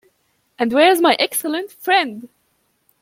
And 0.57 0.73
where 0.73 0.89
is 0.89 0.99
my 0.99 1.15
excellent 1.19 1.69
friend? 1.71 2.27